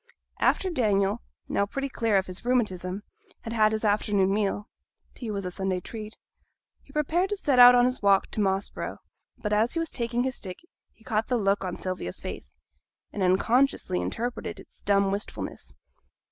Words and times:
After 0.39 0.71
Daniel, 0.71 1.21
now 1.47 1.67
pretty 1.67 1.87
clear 1.87 2.17
of 2.17 2.25
his 2.25 2.43
rheumatism, 2.43 3.03
had 3.41 3.53
had 3.53 3.71
his 3.71 3.85
afternoon 3.85 4.33
meal 4.33 4.67
(tea 5.13 5.29
was 5.29 5.45
a 5.45 5.51
Sunday 5.51 5.79
treat), 5.79 6.17
he 6.81 6.91
prepared 6.91 7.29
to 7.29 7.37
set 7.37 7.59
out 7.59 7.75
on 7.75 7.85
his 7.85 8.01
walk 8.01 8.25
to 8.31 8.41
Moss 8.41 8.67
Brow; 8.69 8.97
but 9.37 9.53
as 9.53 9.73
he 9.75 9.79
was 9.79 9.91
taking 9.91 10.23
his 10.23 10.37
stick 10.37 10.57
he 10.91 11.03
caught 11.03 11.27
the 11.27 11.37
look 11.37 11.63
on 11.63 11.77
Sylvia's 11.77 12.19
face; 12.19 12.55
and 13.13 13.21
unconsciously 13.21 14.01
interpreted 14.01 14.59
its 14.59 14.81
dumb 14.81 15.11
wistfulness. 15.11 15.71